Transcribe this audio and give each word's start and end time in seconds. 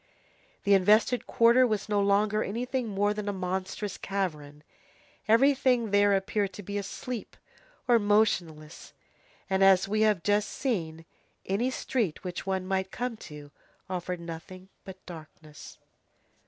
The 0.63 0.73
invested 0.73 1.27
quarter 1.27 1.67
was 1.67 1.87
no 1.87 2.01
longer 2.01 2.41
anything 2.43 2.87
more 2.87 3.13
than 3.13 3.29
a 3.29 3.31
monstrous 3.31 3.99
cavern; 3.99 4.63
everything 5.27 5.91
there 5.91 6.15
appeared 6.15 6.53
to 6.53 6.63
be 6.63 6.79
asleep 6.79 7.37
or 7.87 7.99
motionless, 7.99 8.93
and, 9.47 9.63
as 9.63 9.87
we 9.87 10.01
have 10.01 10.23
just 10.23 10.49
seen, 10.49 11.05
any 11.45 11.69
street 11.69 12.23
which 12.23 12.47
one 12.47 12.65
might 12.65 12.89
come 12.89 13.15
to 13.17 13.51
offered 13.91 14.19
nothing 14.19 14.69
but 14.85 15.05
darkness. 15.05 15.77